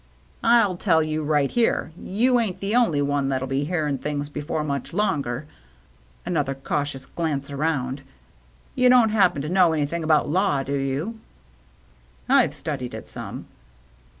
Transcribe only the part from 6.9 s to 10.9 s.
glance around. "You don't happen to know anythin' about law, do